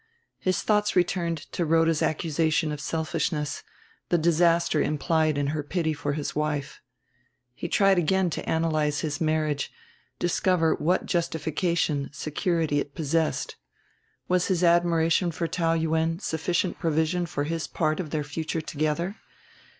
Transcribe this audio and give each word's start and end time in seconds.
His 0.39 0.63
thoughts 0.63 0.95
returned 0.95 1.37
to 1.51 1.63
Rhoda's 1.63 2.01
accusation 2.01 2.71
of 2.71 2.81
selfishness, 2.81 3.61
the 4.09 4.17
disaster 4.17 4.81
implied 4.81 5.37
in 5.37 5.45
her 5.53 5.61
pity 5.61 5.93
for 5.93 6.13
his 6.13 6.35
wife. 6.35 6.81
He 7.53 7.67
tried 7.67 7.99
again 7.99 8.31
to 8.31 8.49
analyze 8.49 9.01
his 9.01 9.21
marriage, 9.21 9.71
discover 10.17 10.73
whatever 10.73 11.05
justification, 11.05 12.09
security, 12.13 12.79
it 12.79 12.95
possessed. 12.95 13.57
Was 14.27 14.47
his 14.47 14.63
admiration 14.63 15.29
for 15.29 15.47
Taou 15.47 15.75
Yuen 15.79 16.17
sufficient 16.17 16.79
provision 16.79 17.27
for 17.27 17.43
his 17.43 17.67
part 17.67 17.99
of 17.99 18.09
their 18.09 18.23
future 18.23 18.61
together? 18.61 19.17